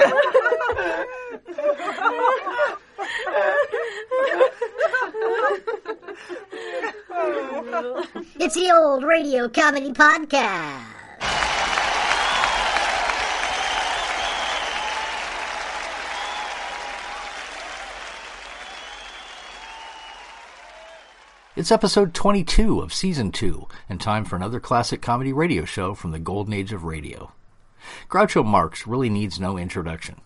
[8.42, 10.86] It's the old radio comedy podcast.
[21.56, 26.10] It's episode 22 of season 2, and time for another classic comedy radio show from
[26.10, 27.32] the golden age of radio.
[28.08, 30.20] Groucho Marx really needs no introduction.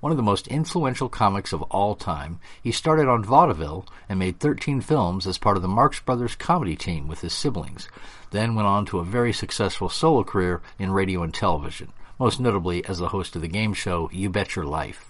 [0.00, 4.40] One of the most influential comics of all time, he started on vaudeville and made
[4.40, 7.88] 13 films as part of the Marx Brothers comedy team with his siblings,
[8.30, 12.84] then went on to a very successful solo career in radio and television, most notably
[12.86, 15.09] as the host of the game show You Bet Your Life.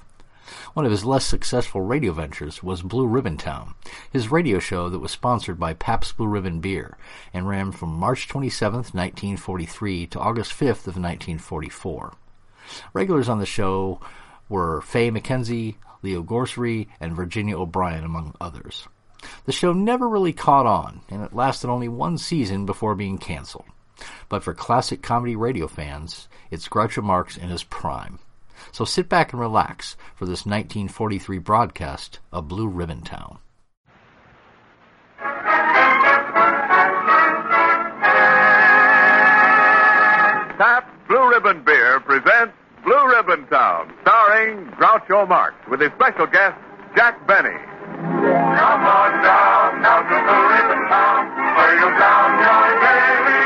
[0.74, 3.74] One of his less successful radio ventures was Blue Ribbon Town,
[4.10, 6.96] his radio show that was sponsored by Pabst Blue Ribbon Beer
[7.32, 12.14] and ran from March 27, 1943 to August 5th of 1944.
[12.92, 14.00] Regulars on the show
[14.48, 18.86] were Fay McKenzie, Leo Gorcey, and Virginia O'Brien, among others.
[19.44, 23.66] The show never really caught on, and it lasted only one season before being canceled.
[24.28, 28.18] But for classic comedy radio fans, it's Groucho Marx in his prime.
[28.72, 33.38] So sit back and relax for this 1943 broadcast of Blue Ribbon Town.
[40.58, 46.56] Pabst Blue Ribbon Beer presents Blue Ribbon Town, starring Groucho Marx with his special guest,
[46.96, 47.56] Jack Benny.
[47.96, 51.22] Come on down, down to Blue Ribbon Town,
[51.56, 53.39] where you'll down your daily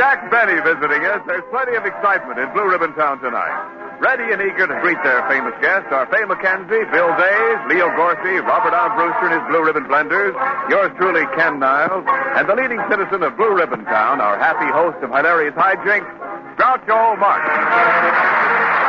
[0.00, 3.52] Jack Benny visiting us, there's plenty of excitement in Blue Ribbon Town tonight.
[4.00, 8.40] Ready and eager to greet their famous guests are Fay McKenzie, Bill Days, Leo Gorcey,
[8.40, 10.32] Robert Armbruster and his Blue Ribbon Blenders,
[10.72, 14.96] yours truly, Ken Niles, and the leading citizen of Blue Ribbon Town, our happy host
[15.04, 16.08] of hilarious hijinks,
[16.56, 18.79] Groucho Marx.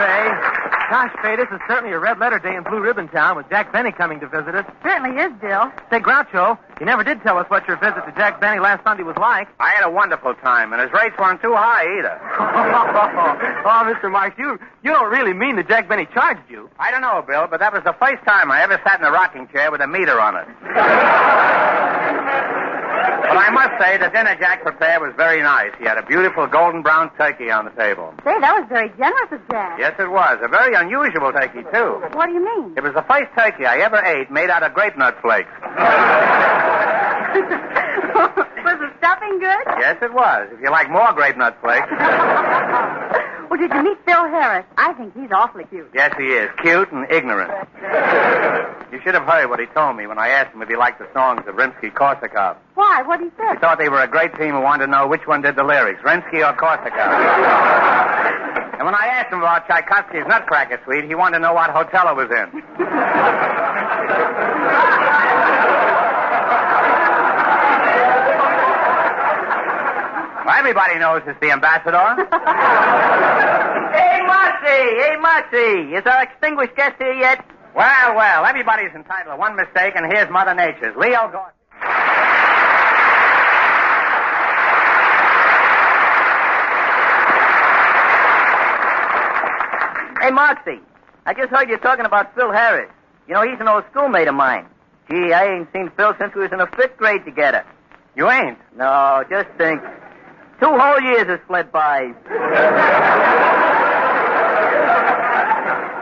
[0.00, 0.24] Fay.
[0.88, 3.70] Gosh, Fay, this is certainly a red letter day in Blue Ribbon Town with Jack
[3.70, 4.64] Benny coming to visit us.
[4.82, 5.70] Certainly is, Bill.
[5.90, 9.02] Say, Groucho, you never did tell us what your visit to Jack Benny last Sunday
[9.02, 9.48] was like.
[9.60, 12.18] I had a wonderful time, and his rates weren't too high either.
[13.68, 14.10] oh, Mr.
[14.10, 16.70] Marx, you, you don't really mean that Jack Benny charged you.
[16.78, 19.12] I don't know, Bill, but that was the first time I ever sat in a
[19.12, 20.48] rocking chair with a meter on it.
[23.00, 25.72] but I must say, the dinner Jack prepared was very nice.
[25.78, 28.12] He had a beautiful golden brown turkey on the table.
[28.24, 29.78] Say, that was very generous of Jack.
[29.78, 30.38] Yes, it was.
[30.42, 32.02] A very unusual turkey, too.
[32.12, 32.74] What do you mean?
[32.76, 35.50] It was the first turkey I ever ate made out of grape nut flakes.
[38.64, 39.64] was the stuffing good?
[39.80, 40.48] Yes, it was.
[40.52, 41.88] If you like more grape nut flakes.
[43.50, 44.64] well, did you meet Phil Harris?
[44.78, 45.90] I think he's awfully cute.
[45.92, 46.48] Yes, he is.
[46.62, 47.50] Cute and ignorant.
[48.92, 50.98] You should have heard what he told me when I asked him if he liked
[51.00, 52.56] the songs of Rimsky-Korsakov.
[52.74, 53.02] Why?
[53.02, 53.50] What did he say?
[53.52, 55.64] He thought they were a great team and wanted to know which one did the
[55.64, 57.10] lyrics, Rimsky or Korsakov.
[58.78, 62.08] and when I asked him about Tchaikovsky's Nutcracker Suite, he wanted to know what hotel
[62.08, 62.50] it was in.
[70.44, 72.26] Well, everybody knows it's the ambassador.
[73.90, 75.02] Hey, Marcy!
[75.02, 75.94] Hey, Marcy!
[75.96, 77.44] Is our extinguished guest here yet?
[77.74, 80.94] well, well, everybody's entitled to one mistake, and here's Mother Nature's.
[80.96, 81.56] Leo Gorcey.
[90.20, 90.78] Hey, Marcy,
[91.26, 92.90] I just heard you talking about Phil Harris.
[93.26, 94.66] You know, he's an old schoolmate of mine.
[95.10, 97.64] Gee, I ain't seen Phil since we was in the fifth grade together.
[98.14, 98.58] You ain't?
[98.76, 99.80] No, just think.
[100.60, 102.12] Two whole years has fled by.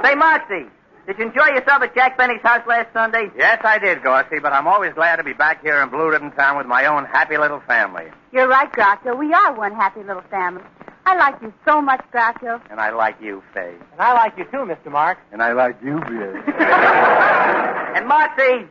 [0.05, 0.66] Say, Marcy,
[1.06, 3.31] did you enjoy yourself at Jack Benny's house last Sunday?
[3.37, 6.31] Yes, I did, Gorcey, but I'm always glad to be back here in Blue Ribbon
[6.32, 8.05] Town with my own happy little family.
[8.32, 9.16] You're right, Groucho.
[9.19, 10.62] We are one happy little family.
[11.06, 12.60] I like you so much, Groucho.
[12.70, 13.75] And I like you, Fay.
[13.93, 14.90] And I like you too, Mr.
[14.90, 15.19] Mark.
[15.32, 16.34] And I like you, Bill.
[17.96, 18.66] And Marcy,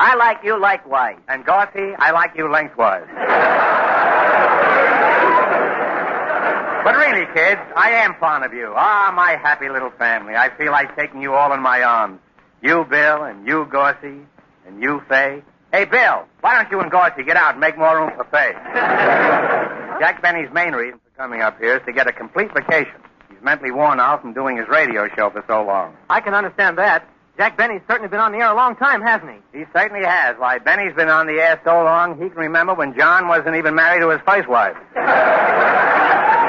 [0.00, 1.18] I like you likewise.
[1.28, 3.06] and Gorcey, I like you lengthwise.
[6.84, 8.72] But really, kids, I am fond of you.
[8.76, 10.34] Ah, my happy little family.
[10.34, 12.20] I feel like taking you all in my arms.
[12.62, 14.20] You, Bill, and you, Gorcey,
[14.66, 15.42] and you, Fay.
[15.72, 18.52] Hey, Bill, why don't you and Gorcey get out and make more room for Fay?
[20.00, 22.94] Jack Benny's main reason for coming up here is to get a complete vacation.
[23.28, 25.96] He's mentally worn out from doing his radio show for so long.
[26.08, 27.08] I can understand that.
[27.36, 29.58] Jack Benny's certainly been on the air a long time, hasn't he?
[29.58, 30.36] He certainly has.
[30.38, 33.74] Why, Benny's been on the air so long, he can remember when John wasn't even
[33.74, 34.76] married to his first wife.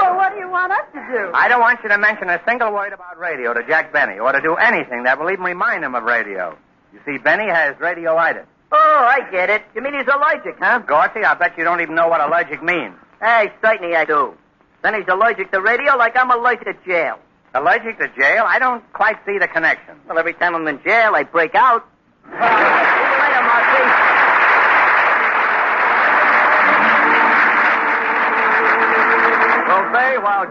[0.00, 1.30] Well, what do you want us to do?
[1.34, 4.32] I don't want you to mention a single word about radio to Jack Benny, or
[4.32, 6.56] to do anything that will even remind him of radio.
[6.92, 8.46] You see, Benny has radioitis.
[8.72, 9.62] Oh, I get it.
[9.74, 10.80] You mean he's allergic, huh?
[10.80, 12.94] Gorcey, I bet you don't even know what allergic means.
[13.20, 14.34] Hey, certainly I do.
[14.82, 17.18] Then he's allergic to radio like I'm allergic to jail.
[17.54, 18.44] Allergic to jail?
[18.46, 19.96] I don't quite see the connection.
[20.08, 21.86] Well, every time I'm in jail, I break out.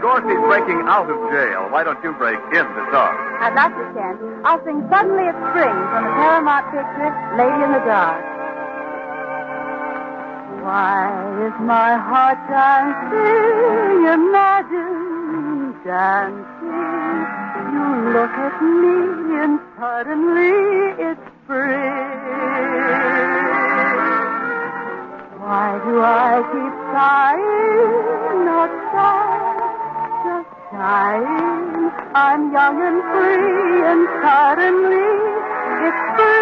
[0.01, 3.13] Gorcey's breaking out of jail, why don't you break in the song?
[3.39, 4.17] I'd like to, Ken.
[4.43, 8.25] I'll sing Suddenly It's Spring from the Paramount picture, Lady in the Dark.
[10.65, 11.05] Why
[11.45, 14.09] is my heart dancing?
[14.09, 17.21] Imagine dancing.
[17.73, 20.53] You look at me and suddenly
[20.97, 22.21] it's spring.
[25.41, 28.45] Why do I keep sighing?
[28.45, 29.30] Not sighing,
[30.71, 31.91] sighing.
[32.15, 35.07] I'm young and free, and suddenly
[35.87, 36.40] it's spring.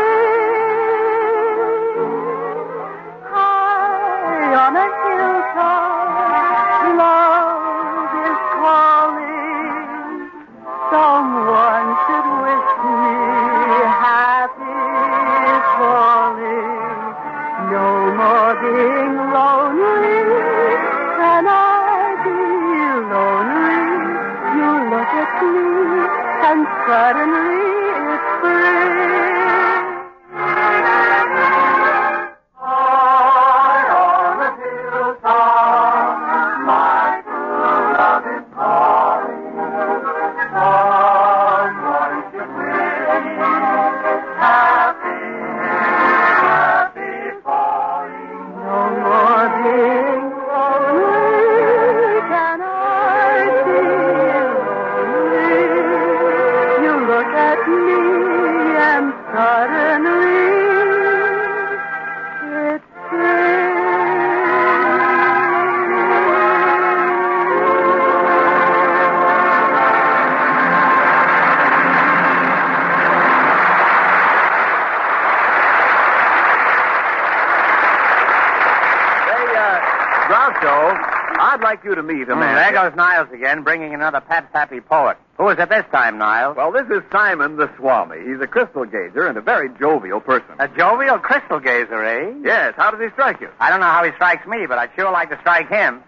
[80.53, 80.97] Groucho,
[81.41, 82.55] I'd like you to meet a Hmm, man.
[82.55, 85.17] there goes Niles again, bringing another Pat Pappy poet.
[85.37, 86.57] Who is it this time, Niles?
[86.57, 88.17] Well, this is Simon the Swami.
[88.27, 90.49] He's a crystal gazer and a very jovial person.
[90.59, 92.33] A jovial crystal gazer, eh?
[92.43, 93.49] Yes, how does he strike you?
[93.59, 96.01] I don't know how he strikes me, but I'd sure like to strike him.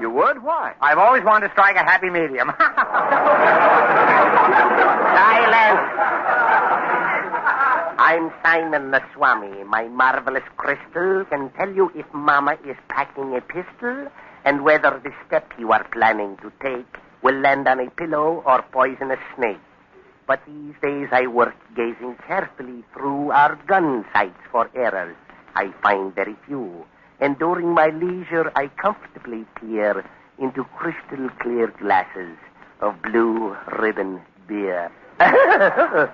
[0.00, 0.42] You would?
[0.42, 0.74] Why?
[0.80, 2.52] I've always wanted to strike a happy medium.
[5.16, 5.80] Silence!
[8.12, 9.64] I'm Simon the Swami.
[9.64, 14.06] My marvelous crystal can tell you if Mama is packing a pistol
[14.44, 18.60] and whether the step you are planning to take will land on a pillow or
[18.70, 19.62] poison a snake.
[20.26, 25.16] But these days I work gazing carefully through our gun sights for errors.
[25.54, 26.84] I find very few.
[27.18, 30.04] And during my leisure, I comfortably peer
[30.38, 32.36] into crystal clear glasses
[32.82, 34.92] of blue ribbon beer.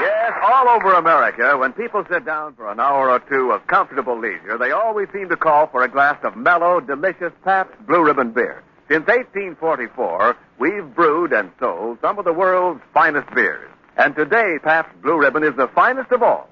[0.00, 0.94] Yes, all over
[1.34, 5.08] America, when people sit down for an hour or two of comfortable leisure, they always
[5.12, 8.62] seem to call for a glass of mellow, delicious Pabst Blue Ribbon beer.
[8.88, 13.68] Since 1844, we've brewed and sold some of the world's finest beers.
[13.96, 16.48] And today, Pabst Blue Ribbon is the finest of all.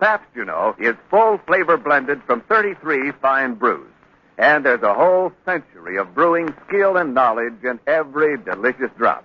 [0.00, 3.90] Pabst, you know, is full flavor blended from 33 fine brews.
[4.36, 9.24] And there's a whole century of brewing skill and knowledge in every delicious drop.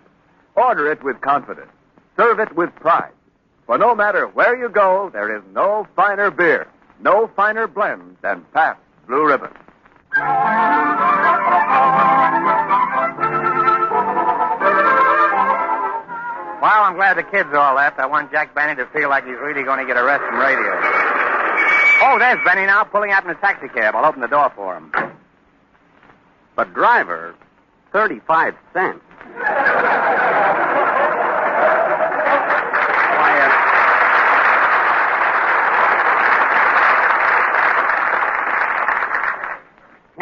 [0.55, 1.71] Order it with confidence.
[2.17, 3.11] Serve it with pride.
[3.65, 6.67] For no matter where you go, there is no finer beer,
[6.99, 9.51] no finer blend than Pabst Blue Ribbon.
[16.61, 17.99] Well, I'm glad the kids all left.
[17.99, 20.39] I want Jack Benny to feel like he's really going to get a rest from
[20.39, 20.79] radio.
[22.05, 23.95] Oh, there's Benny now, pulling out in a taxi cab.
[23.95, 24.91] I'll open the door for him.
[26.55, 27.35] But driver,
[27.91, 29.01] 35 cents.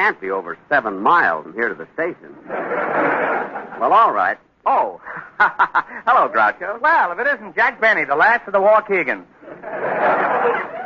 [0.02, 2.36] Can't be over seven miles from here to the station.
[2.48, 4.36] well, all right.
[4.66, 5.00] Oh,
[5.40, 6.82] hello, Groucho.
[6.82, 9.26] Well, if it isn't Jack Benny, the last of the Waukegans.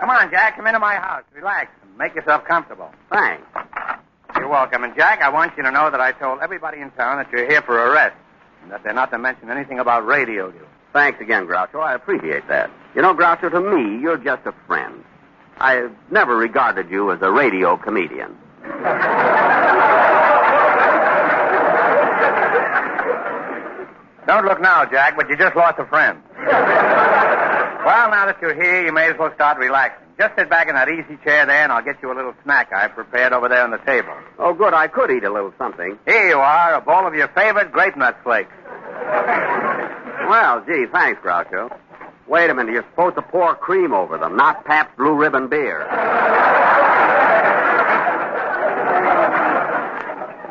[0.01, 1.24] Come on, Jack, come into my house.
[1.34, 2.91] Relax and make yourself comfortable.
[3.10, 3.41] Thanks.
[4.36, 4.84] You're welcome.
[4.84, 7.50] And, Jack, I want you to know that I told everybody in town that you're
[7.50, 8.17] here for arrest
[8.63, 10.67] and that they're not to mention anything about radio you.
[10.91, 11.79] Thanks again, Groucho.
[11.79, 12.69] I appreciate that.
[12.93, 15.05] You know, Groucho, to me, you're just a friend.
[15.57, 18.36] I've never regarded you as a radio comedian.
[24.27, 26.22] Don't look now, Jack, but you just lost a friend.
[26.38, 30.01] well, now that you're here, you may as well start relaxing.
[30.17, 32.72] Just sit back in that easy chair there, and I'll get you a little snack
[32.74, 34.13] I've prepared over there on the table.
[34.39, 34.74] Oh, good.
[34.74, 36.00] I could eat a little something.
[36.05, 38.51] Here you are, a bowl of your favorite grape nut flakes.
[40.25, 41.70] Well, gee, thanks, Groucho.
[42.27, 42.74] Wait a minute.
[42.74, 45.86] You're supposed to pour cream over them, not Pabst Blue Ribbon beer.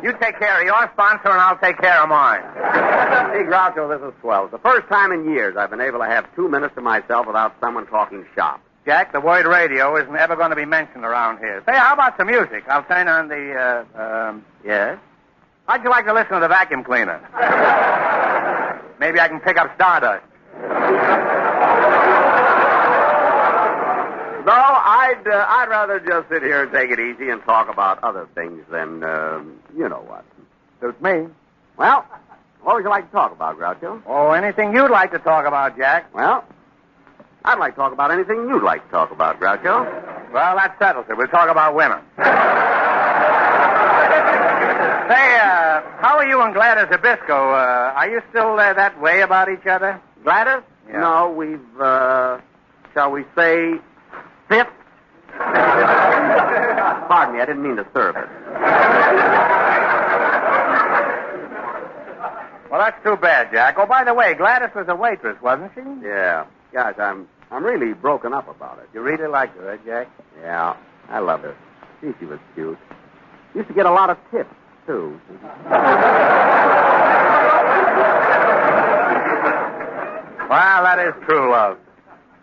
[0.05, 2.43] You take care of your sponsor, and I'll take care of mine.
[3.35, 4.45] Hey, Groucho, this is swell.
[4.45, 7.27] It's the first time in years I've been able to have two minutes to myself
[7.27, 8.61] without someone talking shop.
[8.85, 11.63] Jack, the word radio isn't ever going to be mentioned around here.
[11.67, 12.65] Say, how about some music?
[12.69, 14.99] I'll turn on the, uh, um, yes?
[15.67, 17.19] How'd you like to listen to the vacuum cleaner?
[19.01, 20.25] Maybe I can pick up Stardust.
[24.45, 28.03] No, I'd uh, I'd rather just sit here and take it easy and talk about
[28.05, 30.25] other things than um, you know what.
[30.81, 31.29] Suits me.
[31.79, 32.05] Well,
[32.63, 34.03] what would you like to talk about, Groucho?
[34.07, 36.15] Oh, anything you'd like to talk about, Jack.
[36.15, 36.45] Well,
[37.45, 40.33] I'd like to talk about anything you'd like to talk about, Groucho.
[40.33, 41.17] Well, that settles it.
[41.17, 42.01] We'll talk about women.
[45.09, 47.31] Say, uh, how are you and Gladys Zybisko?
[47.31, 50.01] Uh, are you still uh, that way about each other?
[50.23, 50.63] Gladys?
[50.89, 51.01] Yeah.
[51.01, 52.41] No, we've uh,
[52.95, 53.75] shall we say?
[57.09, 58.29] Pardon me, I didn't mean to serve it.
[62.71, 63.77] Well, that's too bad, Jack.
[63.79, 65.83] Oh, by the way, Gladys was a waitress, wasn't she?
[66.05, 66.45] Yeah.
[66.73, 68.89] Gosh, I'm I'm really broken up about it.
[68.93, 70.09] You really liked her, eh, Jack?
[70.41, 70.75] Yeah,
[71.09, 71.57] I love her.
[72.01, 72.77] Gee, she was cute.
[73.55, 74.53] Used to get a lot of tips,
[74.87, 75.21] too.
[80.51, 81.79] Well, that is true love.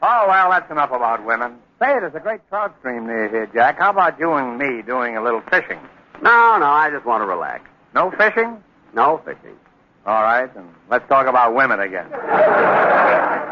[0.01, 1.57] Oh, well, that's enough about women.
[1.81, 3.79] Say, there's a great trout stream near here, Jack.
[3.79, 5.79] How about you and me doing a little fishing?
[6.21, 7.63] No, no, I just want to relax.
[7.95, 8.63] No fishing?
[8.93, 9.57] No fishing.
[10.05, 12.05] All right, and let's talk about women again.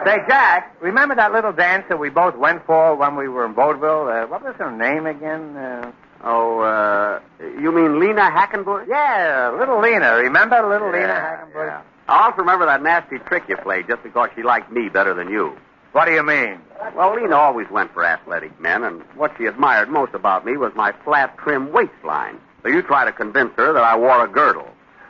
[0.05, 3.53] Say, Jack, remember that little dance that we both went for when we were in
[3.53, 4.07] Vaudeville?
[4.07, 5.55] Uh, what was her name again?
[5.57, 8.87] Uh, Oh, uh, you mean Lena Hackenbush?
[8.89, 10.15] yeah, little Lena.
[10.15, 11.65] Remember little Lena Yeah, Hackenbush?
[11.65, 11.81] yeah.
[12.09, 15.29] I also remember that nasty trick you played just because she liked me better than
[15.29, 15.55] you.
[15.91, 16.59] What do you mean?
[16.95, 20.71] Well, Lena always went for athletic men, and what she admired most about me was
[20.75, 22.39] my flat, trim waistline.
[22.63, 24.67] So you try to convince her that I wore a girdle.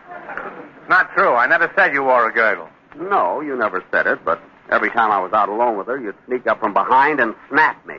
[0.09, 1.33] It's not true.
[1.33, 2.69] I never said you wore a girdle.
[2.97, 6.15] No, you never said it, but every time I was out alone with her, you'd
[6.27, 7.97] sneak up from behind and snap me.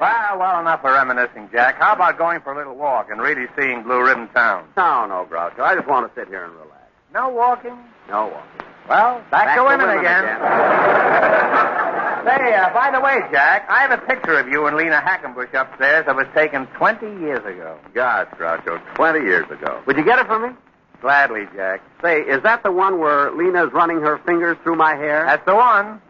[0.00, 1.76] Well, well, enough of reminiscing, Jack.
[1.78, 4.68] How about going for a little walk and really seeing Blue Ribbon Town?
[4.76, 5.60] No, no, Groucho.
[5.60, 6.77] I just want to sit here and relax.
[7.12, 7.76] No walking?
[8.08, 8.66] No walking.
[8.88, 10.24] Well, back, to women, again.
[12.24, 15.52] Say, uh, by the way, Jack, I have a picture of you and Lena Hackenbush
[15.54, 17.78] upstairs that was taken 20 years ago.
[17.94, 19.80] Gosh, Groucho, 20 years ago.
[19.86, 20.54] Would you get it for me?
[21.00, 21.80] Gladly, Jack.
[22.02, 25.24] Say, is that the one where Lena's running her fingers through my hair?
[25.26, 26.00] That's the one.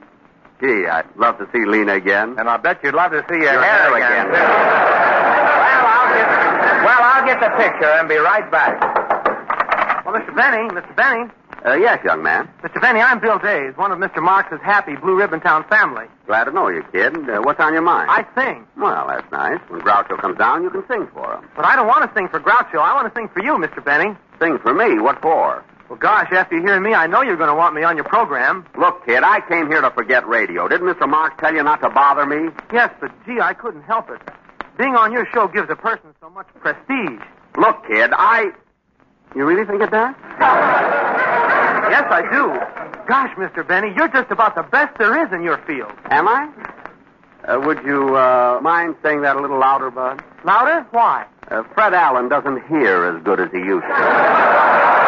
[0.61, 2.37] Gee, I'd love to see Lena again.
[2.39, 4.27] And I'll bet you'd love to see your, Your hair, hair again.
[4.27, 4.33] again.
[4.43, 6.29] well, I'll get,
[6.85, 8.98] well, I'll get the picture and be right back.
[10.09, 10.35] Well, Mr.
[10.35, 10.97] Benny, Mr.
[10.97, 11.31] Benny.
[11.67, 12.49] Uh, yes, young man.
[12.63, 12.81] Mr.
[12.81, 14.23] Benny, I'm Bill Days, one of Mr.
[14.23, 16.07] Marx's happy Blue Ribbon Town family.
[16.27, 17.15] Glad to know you, kid.
[17.29, 18.09] Uh, what's on your mind?
[18.11, 19.61] I sing, Well, that's nice.
[19.69, 21.47] When Groucho comes down, you can sing for him.
[21.55, 22.79] but I don't want to sing for Groucho.
[22.81, 23.85] I want to sing for you, Mr.
[23.85, 24.17] Benny.
[24.41, 24.99] Sing for me.
[24.99, 25.63] What for?
[25.91, 28.07] Well, gosh, after you hear me, I know you're going to want me on your
[28.07, 28.65] program.
[28.79, 30.69] Look, kid, I came here to forget radio.
[30.69, 31.07] Didn't Mr.
[31.07, 32.49] Marx tell you not to bother me?
[32.73, 34.23] Yes, but gee, I couldn't help it.
[34.79, 37.21] Being on your show gives a person so much prestige.
[37.59, 38.53] Look, kid, I.
[39.35, 40.15] You really think it does?
[41.89, 42.53] Yes, I do.
[43.09, 43.67] Gosh, Mr.
[43.67, 45.91] Benny, you're just about the best there is in your field.
[46.11, 46.51] Am I?
[47.51, 50.23] Uh, would you uh, mind saying that a little louder, Bud?
[50.45, 50.87] Louder?
[50.91, 51.25] Why?
[51.51, 54.99] Uh, Fred Allen doesn't hear as good as he used to.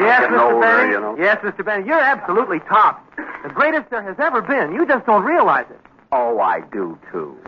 [0.00, 0.40] Yes, Mr.
[0.52, 0.92] older, Benny.
[0.92, 1.16] you know.
[1.16, 1.64] Yes, Mr.
[1.64, 3.00] Benny, you're absolutely top.
[3.42, 4.72] The greatest there has ever been.
[4.74, 5.80] You just don't realize it.
[6.16, 7.36] Oh, I do, too.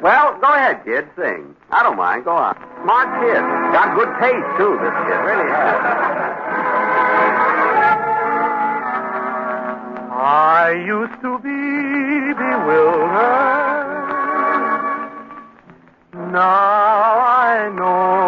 [0.00, 1.08] well, go ahead, kid.
[1.16, 1.56] Sing.
[1.72, 2.24] I don't mind.
[2.24, 2.54] Go on.
[2.84, 3.42] Smart kid.
[3.74, 5.18] Got good taste, too, this kid.
[5.26, 5.82] Really has.
[10.14, 11.50] I used to be
[12.38, 13.82] bewildered.
[16.30, 18.21] Now I know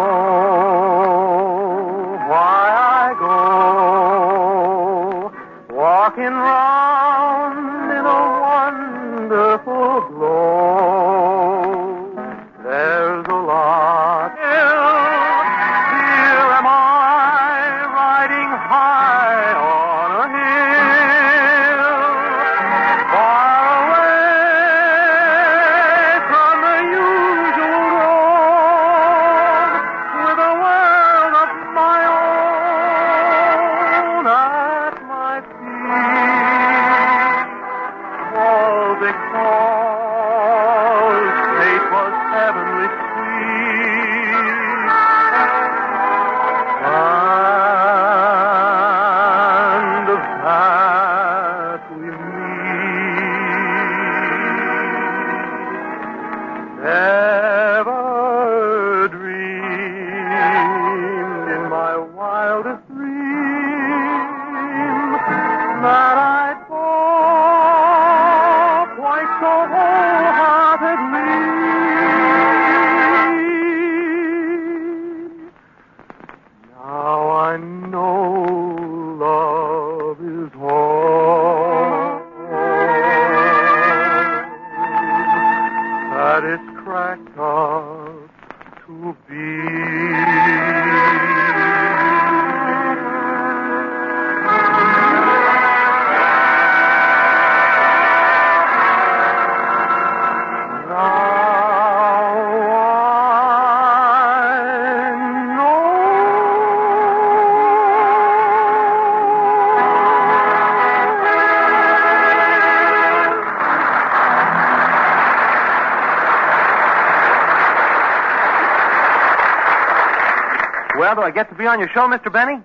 [121.35, 122.31] get to be on your show, Mr.
[122.31, 122.59] Benny?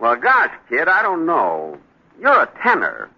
[0.00, 1.78] Well, gosh, kid, I don't know.
[2.20, 3.10] You're a tenor.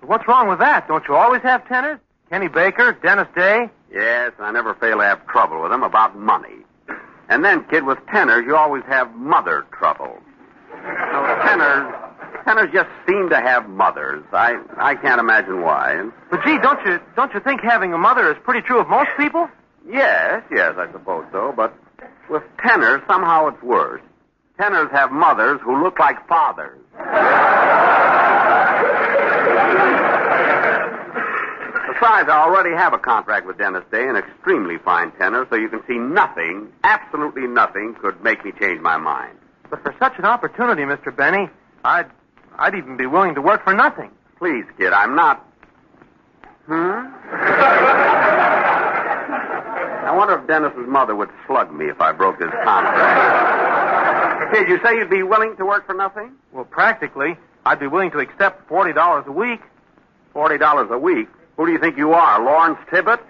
[0.00, 0.88] What's wrong with that?
[0.88, 2.00] Don't you always have tenors?
[2.30, 3.68] Kenny Baker, Dennis Day?
[3.92, 6.64] Yes, I never fail to have trouble with them about money.
[7.28, 10.16] And then, kid, with tenors, you always have mother trouble.
[10.70, 11.94] So tenors,
[12.44, 14.24] tenors just seem to have mothers.
[14.32, 16.08] I, I can't imagine why.
[16.30, 19.10] But gee, don't you don't you think having a mother is pretty true of most
[19.18, 19.48] people?
[19.86, 21.52] Yes, yes, I suppose so.
[21.54, 21.74] But
[22.30, 24.02] with tenors, somehow it's worse.
[24.58, 26.78] Tenors have mothers who look like fathers.
[31.88, 35.68] Besides, I already have a contract with Dennis Day, an extremely fine tenor, so you
[35.68, 39.36] can see nothing, absolutely nothing, could make me change my mind.
[39.70, 41.14] But for such an opportunity, Mr.
[41.14, 41.48] Benny,
[41.84, 42.06] I'd
[42.58, 44.10] I'd even be willing to work for nothing.
[44.38, 45.44] Please, kid, I'm not.
[46.66, 47.06] Hmm?
[50.04, 53.57] I wonder if Dennis's mother would slug me if I broke this contract.
[54.52, 56.32] Kid, you say you'd be willing to work for nothing?
[56.52, 59.60] Well, practically, I'd be willing to accept forty dollars a week.
[60.32, 61.28] Forty dollars a week?
[61.56, 63.20] Who do you think you are, Lawrence Tibbett?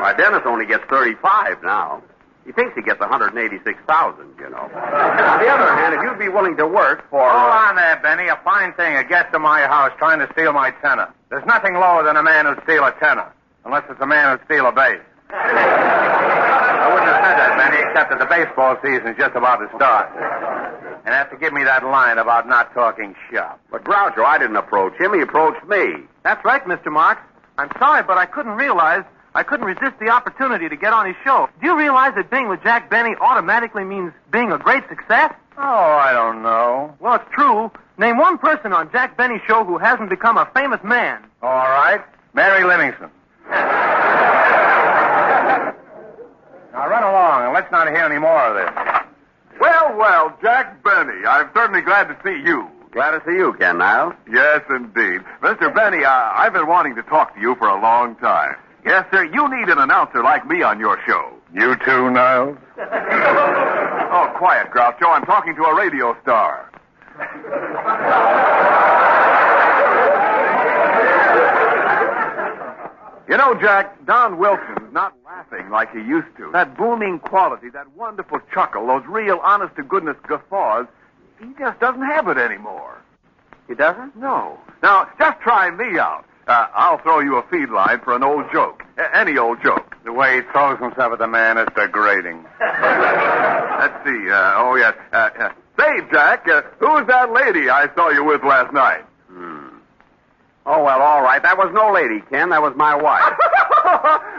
[0.00, 2.02] Why, Dennis only gets thirty-five now.
[2.44, 4.34] He thinks he gets one hundred and eighty-six thousand.
[4.38, 4.58] You know.
[4.58, 7.28] On the other hand, if you'd be willing to work for.
[7.30, 8.28] Hold on there, Benny.
[8.28, 11.12] A fine thing, a guest of my house trying to steal my tenor.
[11.28, 13.32] There's nothing lower than a man who'd steal a tenor,
[13.64, 15.00] unless it's a man who'd steal a bass.
[17.00, 20.12] I wouldn't have said that, Benny, except that the baseball season's just about to start.
[21.04, 23.60] And have to give me that line about not talking shop.
[23.70, 25.14] But Groucho, I didn't approach him.
[25.14, 26.04] He approached me.
[26.22, 26.92] That's right, Mr.
[26.92, 27.20] Marx.
[27.56, 31.16] I'm sorry, but I couldn't realize I couldn't resist the opportunity to get on his
[31.24, 31.48] show.
[31.60, 35.32] Do you realize that being with Jack Benny automatically means being a great success?
[35.56, 36.94] Oh, I don't know.
[37.00, 37.70] Well, it's true.
[37.98, 41.22] Name one person on Jack Benny's show who hasn't become a famous man.
[41.42, 42.00] All right.
[42.34, 43.10] Mary Livingstone.
[46.72, 48.70] Now run along and let's not hear any more of this.
[49.60, 52.68] Well, well, Jack Benny, I'm certainly glad to see you.
[52.92, 54.14] Glad to see you, Ken Niles.
[54.30, 55.20] Yes, indeed.
[55.42, 55.72] Mr.
[55.72, 58.56] Benny, uh, I've been wanting to talk to you for a long time.
[58.84, 61.34] Yes, sir, you need an announcer like me on your show.
[61.52, 62.56] You too, Niles?
[62.78, 65.08] oh, quiet, Groucho.
[65.08, 66.70] I'm talking to a radio star.
[73.30, 76.50] You know, Jack, Don Wilson's not laughing like he used to.
[76.52, 80.86] That booming quality, that wonderful chuckle, those real honest to goodness guffaws,
[81.38, 83.00] he just doesn't have it anymore.
[83.68, 84.16] He doesn't?
[84.16, 84.58] No.
[84.82, 86.24] Now, just try me out.
[86.48, 88.82] Uh, I'll throw you a feed line for an old joke.
[88.98, 89.94] A- any old joke.
[90.04, 92.42] The way he throws himself at the man is degrading.
[92.60, 94.28] Let's see.
[94.28, 94.94] Uh, oh, yes.
[95.12, 99.04] Uh, uh, Say, Jack, uh, who's that lady I saw you with last night?
[100.66, 101.42] Oh, well, all right.
[101.42, 102.50] That was no lady, Ken.
[102.50, 103.22] That was my wife.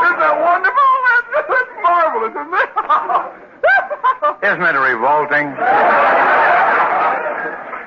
[0.00, 0.88] Isn't that wonderful?
[1.06, 2.70] That's, that's marvelous, isn't it?
[4.50, 5.46] Isn't it revolting?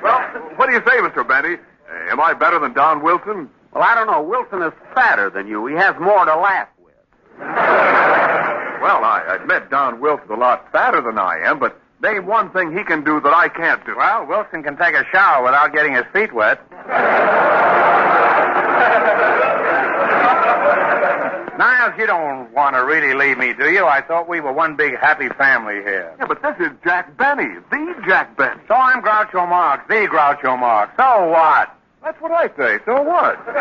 [0.02, 0.20] well,
[0.56, 1.26] what do you say, Mr.
[1.26, 1.56] Benny?
[1.56, 3.50] Uh, am I better than Don Wilson?
[3.72, 4.22] well, I don't know.
[4.22, 5.66] Wilson is fatter than you.
[5.66, 6.94] He has more to laugh with.
[7.38, 12.76] Well, I admit Don Wilson's a lot fatter than I am, but name one thing
[12.76, 13.96] he can do that I can't do.
[13.96, 16.60] Well, Wilson can take a shower without getting his feet wet.
[21.58, 23.86] Niles, you don't want to really leave me, do you?
[23.86, 26.14] I thought we were one big happy family here.
[26.18, 28.60] Yeah, but this is Jack Benny, the Jack Benny.
[28.68, 30.92] So I'm Groucho Marx, the Groucho Marx.
[30.96, 31.74] So what?
[32.02, 32.80] That's what I say.
[32.84, 33.38] So what?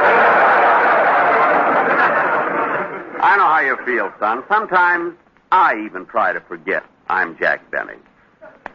[3.24, 4.44] I know how you feel, son.
[4.50, 5.16] Sometimes
[5.52, 7.94] I even try to forget I'm Jack Benny.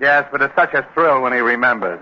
[0.00, 1.98] Yes, but it's such a thrill when he remembers.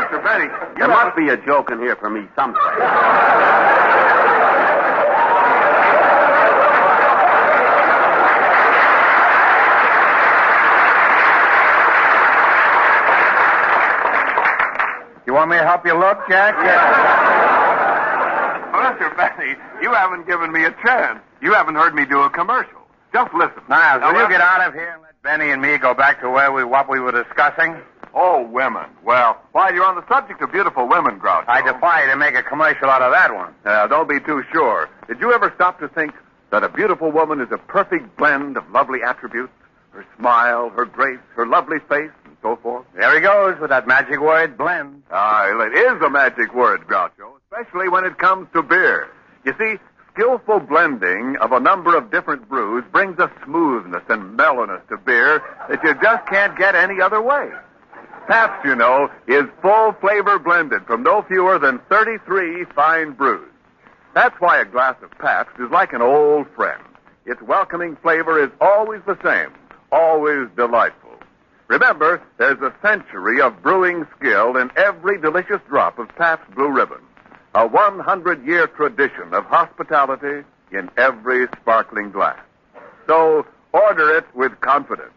[0.00, 0.22] Mr.
[0.24, 2.64] Benny, There must be a joke in here for me someplace.
[15.26, 16.56] You want me to help you look, Jack?
[18.72, 19.16] Well, Mr.
[19.16, 21.20] Benny, you haven't given me a chance.
[21.40, 22.79] You haven't heard me do a commercial.
[23.12, 23.62] Just listen.
[23.68, 26.30] Niles, will you get out of here and let Benny and me go back to
[26.30, 27.76] where we what we were discussing?
[28.14, 28.86] Oh, women.
[29.04, 31.44] Well, while you're on the subject of beautiful women, Groucho.
[31.46, 33.54] I defy you to make a commercial out of that one.
[33.64, 34.88] Now, don't be too sure.
[35.06, 36.12] Did you ever stop to think
[36.50, 39.52] that a beautiful woman is a perfect blend of lovely attributes?
[39.92, 42.86] Her smile, her grace, her lovely face, and so forth?
[42.94, 45.02] There he goes with that magic word, blend.
[45.10, 49.08] Ah, it is a magic word, Groucho, especially when it comes to beer.
[49.44, 49.78] You see,
[50.12, 55.42] skillful blending of a number of different brews brings a smoothness and mellowness to beer
[55.68, 57.50] that you just can't get any other way.
[58.26, 63.48] Pabst, you know, is full flavor blended from no fewer than 33 fine brews.
[64.14, 66.82] That's why a glass of Pabst is like an old friend.
[67.26, 69.52] Its welcoming flavor is always the same,
[69.92, 71.10] always delightful.
[71.68, 77.00] Remember, there's a century of brewing skill in every delicious drop of Pabst Blue Ribbon.
[77.54, 82.38] A 100 year tradition of hospitality in every sparkling glass.
[83.06, 85.12] So order it with confidence.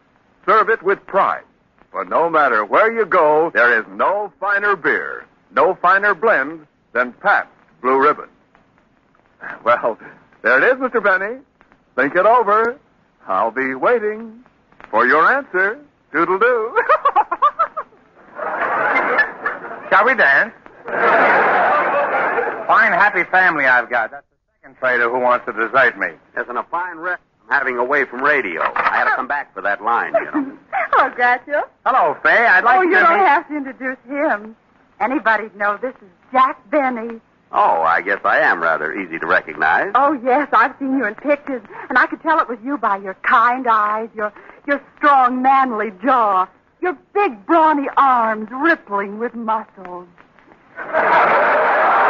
[0.45, 1.43] Serve it with pride.
[1.91, 7.13] For no matter where you go, there is no finer beer, no finer blend than
[7.13, 8.29] Pabst Blue Ribbon.
[9.63, 9.99] Well,
[10.41, 11.03] there it is, Mr.
[11.03, 11.39] Benny.
[11.95, 12.79] Think it over.
[13.27, 14.43] I'll be waiting
[14.89, 15.77] for your answer.
[16.13, 16.77] Doodle doo.
[19.89, 20.53] Shall we dance?
[22.67, 24.11] Fine, happy family I've got.
[24.11, 26.07] That's the second traitor who wants to desert me.
[26.41, 28.61] Isn't a fine rest I'm having away from radio.
[28.75, 30.57] I had to come back for that line, you know.
[30.71, 31.61] Hello, oh, Groucho.
[31.85, 32.29] Hello, Fay.
[32.45, 34.55] I'd like oh, to Oh, you don't meet- have to introduce him.
[34.99, 37.19] Anybody'd know this is Jack Benny.
[37.51, 39.91] Oh, I guess I am rather easy to recognize.
[39.93, 42.97] Oh, yes, I've seen you in pictures, and I could tell it was you by
[42.97, 44.33] your kind eyes, your
[44.65, 46.47] your strong, manly jaw,
[46.81, 50.07] your big, brawny arms rippling with muscles.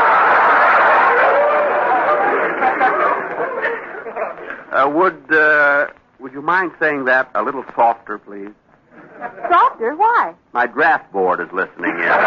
[4.74, 5.86] Uh, would uh,
[6.20, 8.50] would you mind saying that a little softer, please?
[9.48, 9.96] Softer?
[9.96, 10.34] Why?
[10.52, 12.10] My draft board is listening in.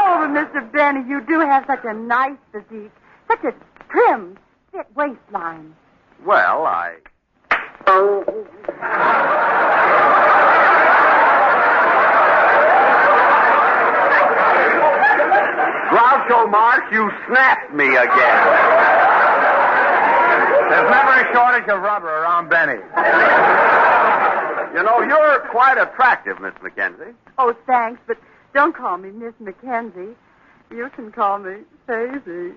[0.00, 0.72] Oh, but Mr.
[0.72, 2.92] Benny, you do have such a nice physique,
[3.28, 3.52] such a
[3.90, 4.38] trim,
[4.72, 5.74] fit waistline.
[6.24, 6.96] Well, I.
[15.90, 18.97] Groucho Marx, you snapped me again.
[20.68, 22.80] There's never a shortage of rubber around Benny.
[24.74, 27.14] You know, you're quite attractive, Miss McKenzie.
[27.38, 28.18] Oh, thanks, but
[28.54, 30.14] don't call me Miss McKenzie.
[30.70, 32.52] You can call me Daisy.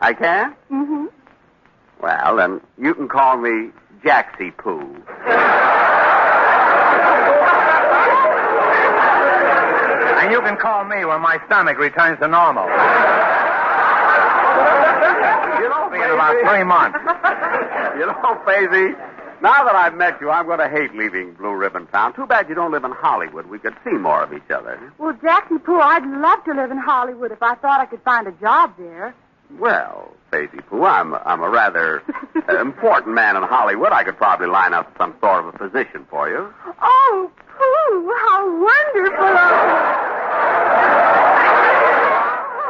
[0.00, 0.54] I can?
[0.70, 1.06] Mm-hmm.
[2.00, 3.70] Well, then you can call me
[4.02, 5.02] Jaxie Pooh.
[10.20, 12.68] And you can call me when my stomach returns to normal.
[15.92, 16.98] You know, In about three months.
[17.98, 18.94] You know, Faisy,
[19.42, 22.12] now that I've met you, I'm going to hate leaving Blue Ribbon Town.
[22.14, 23.46] Too bad you don't live in Hollywood.
[23.46, 24.78] We could see more of each other.
[24.98, 28.28] Well, Jackie Pooh, I'd love to live in Hollywood if I thought I could find
[28.28, 29.14] a job there.
[29.58, 32.02] Well, Faisy Pooh, I'm, I'm a rather
[32.48, 33.90] uh, important man in Hollywood.
[33.92, 36.52] I could probably line up some sort of a position for you.
[36.80, 39.98] Oh, Pooh, how wonderful.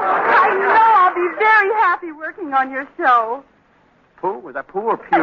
[0.01, 0.88] I know I'll be
[1.49, 3.43] very happy working on your show.
[4.21, 4.39] Pooh?
[4.41, 5.09] Was that Pooh or Pew?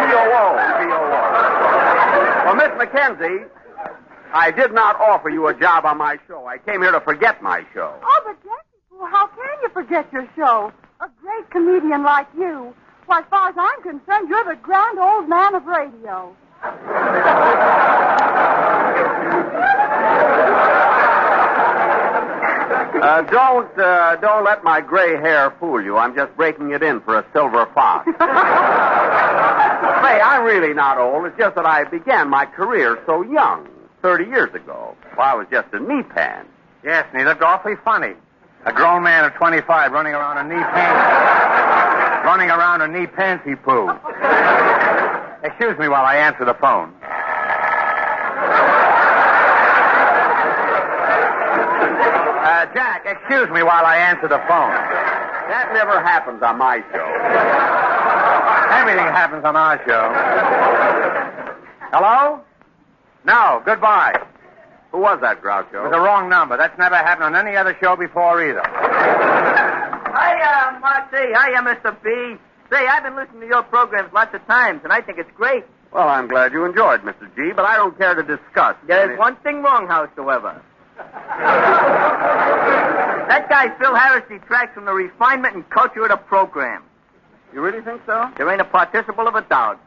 [0.00, 0.44] P-O-O.
[0.80, 1.20] P-O-O.
[2.46, 3.46] Well, Miss McKenzie,
[4.32, 6.46] I did not offer you a job on my show.
[6.46, 7.92] I came here to forget my show.
[8.02, 10.72] Oh, but Jackie Poo, how can you forget your show?
[11.00, 12.74] A great comedian like you.
[13.06, 16.34] Why, as far as I'm concerned, you're the grand old man of radio.
[23.02, 25.96] Uh, don't uh, don't let my gray hair fool you.
[25.96, 28.06] I'm just breaking it in for a silver fox.
[30.06, 31.26] Say, I'm really not old.
[31.26, 33.68] It's just that I began my career so young,
[34.02, 34.94] 30 years ago.
[35.16, 36.46] Well, I was just a knee pan.
[36.84, 38.14] Yes, and he looked awfully funny.
[38.64, 42.24] A grown man of 25 running around a knee pants.
[42.24, 43.90] running around a knee pantsy poo.
[45.46, 46.92] Excuse me while I answer the phone.
[52.46, 54.76] Uh, Jack, excuse me while I answer the phone.
[55.48, 57.08] That never happens on my show.
[58.76, 60.12] Everything happens on our show.
[61.90, 62.40] Hello?
[63.24, 64.20] No, goodbye.
[64.92, 65.72] Who was that, Groucho?
[65.72, 66.58] It was the wrong number.
[66.58, 68.60] That's never happened on any other show before either.
[70.12, 71.32] Hiya, Moxie.
[71.32, 71.96] Hiya, Mr.
[72.04, 72.36] B.
[72.70, 75.64] Say, I've been listening to your programs lots of times, and I think it's great.
[75.94, 77.24] Well, I'm glad you enjoyed, Mr.
[77.36, 78.76] G, but I don't care to discuss.
[78.86, 80.60] There's any- one thing wrong, howsoever.
[83.28, 86.82] That guy, Phil Harris, detracts from the refinement and culture of the program.
[87.52, 88.30] You really think so?
[88.36, 89.80] There ain't a participle of a doubt.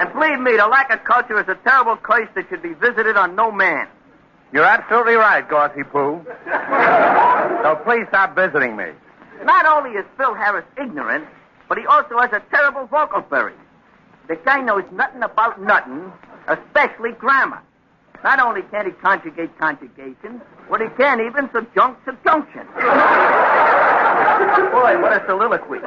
[0.00, 3.16] and believe me, the lack of culture is a terrible curse that should be visited
[3.16, 3.88] on no man.
[4.52, 6.24] You're absolutely right, Gorcey Pooh.
[7.62, 8.86] so please stop visiting me.
[9.44, 11.26] Not only is Phil Harris ignorant,
[11.68, 13.54] but he also has a terrible vocal berry.
[14.28, 16.12] The guy knows nothing about nothing,
[16.48, 17.60] especially grammar.
[18.24, 22.66] Not only can't he conjugate conjugation, but he can't even subjunct subjunction.
[24.72, 25.78] Boy, what a soliloquy.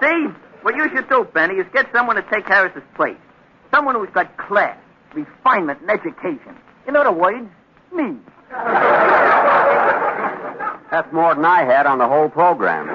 [0.00, 0.26] See,
[0.62, 3.18] what you should do, Benny, is get someone to take Harris's place.
[3.70, 4.78] Someone who's got class,
[5.14, 6.56] refinement, and education.
[6.88, 7.48] In other words,
[7.92, 8.16] me.
[10.90, 12.88] That's more than I had on the whole program.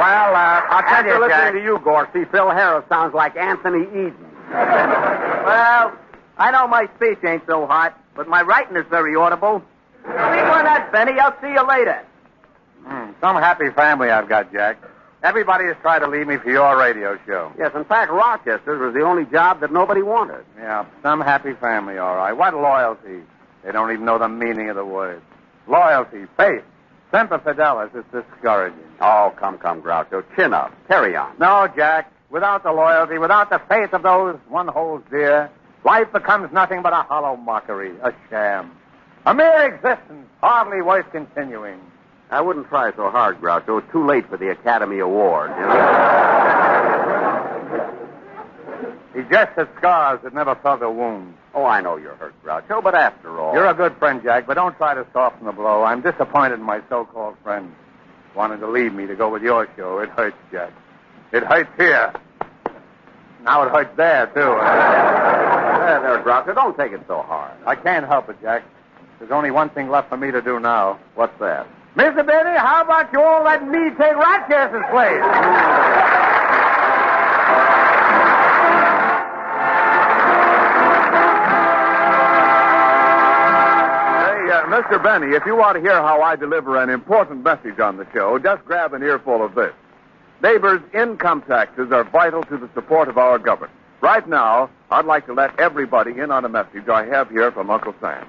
[0.00, 1.52] Well, uh, I'll tell After you, listening Jack.
[1.54, 4.16] to you, Gorcey, Phil Harris sounds like Anthony Eden.
[5.44, 5.92] Well,
[6.38, 9.62] I know my speech ain't so hot, but my writing is very audible.
[10.04, 11.12] Sleep on that, Benny.
[11.20, 12.02] I'll see you later.
[12.82, 14.78] Hmm, some happy family I've got, Jack.
[15.22, 17.52] Everybody has tried to leave me for your radio show.
[17.58, 20.44] Yes, in fact, Rochester's was the only job that nobody wanted.
[20.58, 22.32] Yeah, some happy family, all right.
[22.32, 23.20] What loyalty?
[23.64, 25.20] They don't even know the meaning of the word.
[25.66, 26.64] Loyalty, faith,
[27.14, 27.94] semper fidelis.
[27.94, 28.80] It's discouraging.
[29.00, 30.24] Oh, come, come, Groucho.
[30.34, 30.72] Chin up.
[30.88, 31.36] Carry on.
[31.38, 32.10] No, Jack.
[32.30, 35.48] Without the loyalty, without the faith of those one holds dear,
[35.84, 38.72] life becomes nothing but a hollow mockery, a sham.
[39.26, 41.78] A mere existence, hardly worth continuing.
[42.30, 43.78] I wouldn't try so hard, Groucho.
[43.78, 45.50] It's too late for the Academy Award.
[45.50, 46.00] You know?
[49.14, 51.34] He just has scars that never felt a wound.
[51.54, 53.54] Oh, I know you're hurt, Groucho, but after all.
[53.54, 55.84] You're a good friend, Jack, but don't try to soften the blow.
[55.84, 57.72] I'm disappointed in my so-called friend.
[58.34, 59.98] Wanted to leave me to go with your show.
[60.00, 60.72] It hurts, Jack.
[61.32, 62.12] It hurts here.
[63.44, 64.32] Now it hurts there, too.
[64.40, 66.54] There, there, Groucho.
[66.54, 67.52] Don't take it so hard.
[67.66, 68.64] I can't help it, Jack.
[69.20, 70.98] There's only one thing left for me to do now.
[71.14, 71.68] What's that?
[71.94, 72.26] Mr.
[72.26, 76.00] Benny, how about you all let me take Rochester's place?
[84.74, 85.00] Mr.
[85.00, 88.40] Benny, if you want to hear how I deliver an important message on the show,
[88.40, 89.72] just grab an earful of this.
[90.42, 93.72] Neighbors, income taxes are vital to the support of our government.
[94.00, 97.70] Right now, I'd like to let everybody in on a message I have here from
[97.70, 98.26] Uncle Sam.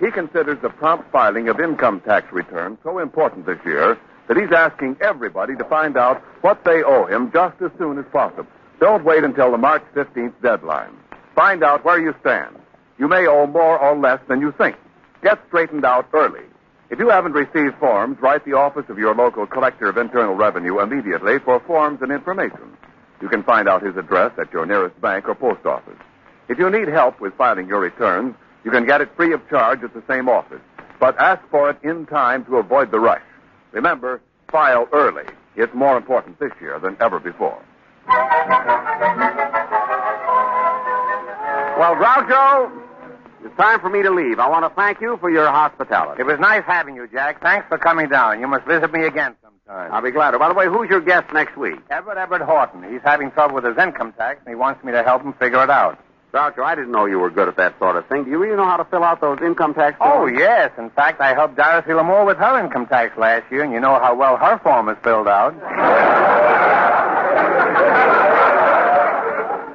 [0.00, 4.50] He considers the prompt filing of income tax returns so important this year that he's
[4.50, 8.46] asking everybody to find out what they owe him just as soon as possible.
[8.80, 10.96] Don't wait until the March 15th deadline.
[11.34, 12.56] Find out where you stand.
[12.98, 14.76] You may owe more or less than you think.
[15.22, 16.42] Get straightened out early.
[16.90, 20.80] If you haven't received forms, write the office of your local collector of internal revenue
[20.80, 22.76] immediately for forms and information.
[23.20, 25.96] You can find out his address at your nearest bank or post office.
[26.48, 29.82] If you need help with filing your returns, you can get it free of charge
[29.84, 30.60] at the same office.
[30.98, 33.22] But ask for it in time to avoid the rush.
[33.70, 35.24] Remember, file early.
[35.56, 37.62] It's more important this year than ever before.
[41.78, 42.81] Well, Groucho,
[43.44, 44.38] it's time for me to leave.
[44.38, 46.20] I want to thank you for your hospitality.
[46.20, 47.40] It was nice having you, Jack.
[47.42, 48.40] Thanks for coming down.
[48.40, 49.92] You must visit me again sometime.
[49.92, 50.38] I'll be glad to.
[50.38, 51.78] By the way, who's your guest next week?
[51.90, 52.82] Edward Everett Horton.
[52.90, 55.62] He's having trouble with his income tax, and he wants me to help him figure
[55.62, 55.98] it out.
[56.32, 58.24] Groucho, I didn't know you were good at that sort of thing.
[58.24, 60.12] Do you really know how to fill out those income tax forms?
[60.14, 60.70] Oh, yes.
[60.78, 63.98] In fact, I helped Dorothy Lamour with her income tax last year, and you know
[64.00, 65.54] how well her form is filled out.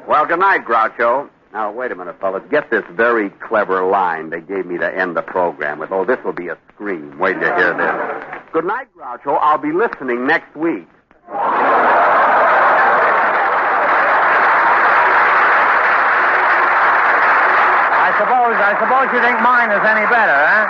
[0.07, 1.29] Well, good night, Groucho.
[1.57, 2.43] Now, wait a minute, fellas.
[2.51, 5.91] Get this very clever line they gave me to end the program with.
[5.91, 7.17] Oh, this will be a scream.
[7.17, 8.41] Wait till you hear this.
[8.53, 9.39] Good night, Groucho.
[9.41, 10.85] I'll be listening next week.
[11.25, 11.33] I
[18.21, 20.69] suppose, I suppose you think mine is any better, huh?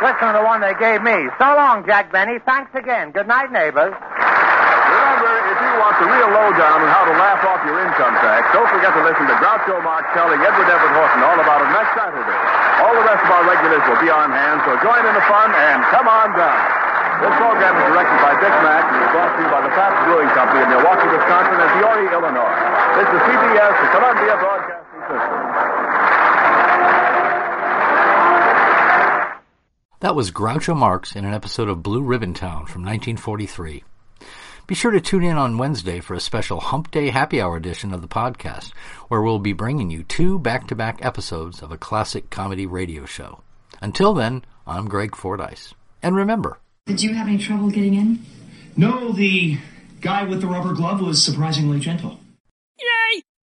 [0.00, 1.28] Listen to the one they gave me.
[1.38, 2.38] So long, Jack Benny.
[2.46, 3.12] Thanks again.
[3.12, 3.92] Good night, neighbors.
[5.82, 9.02] Want the real lowdown on how to laugh off your income tax, don't forget to
[9.02, 12.38] listen to Groucho Marx telling Edward Everett Horton all about it next Saturday.
[12.86, 15.50] All the rest of our regulars will be on hand, so join in the fun
[15.50, 16.62] and come on down.
[17.18, 19.74] This program is directed by Dick Mack and is brought to you by the
[20.06, 22.56] Brewing Company in Milwaukee, Wisconsin and Peoria, Illinois.
[23.02, 25.38] This is CBS, the Columbia Broadcasting System.
[29.98, 33.82] That was Groucho Marx in an episode of Blue Ribbon Town from 1943.
[34.66, 37.92] Be sure to tune in on Wednesday for a special Hump Day Happy Hour edition
[37.92, 38.72] of the podcast,
[39.08, 43.40] where we'll be bringing you two back-to-back episodes of a classic comedy radio show.
[43.80, 45.74] Until then, I'm Greg Fordyce.
[46.02, 48.24] And remember, Did you have any trouble getting in?
[48.76, 49.58] No, the
[50.00, 52.20] guy with the rubber glove was surprisingly gentle.